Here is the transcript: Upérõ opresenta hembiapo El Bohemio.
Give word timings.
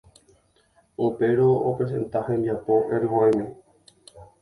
Upérõ 1.09 1.45
opresenta 1.73 2.25
hembiapo 2.33 2.81
El 2.99 3.09
Bohemio. 3.15 3.49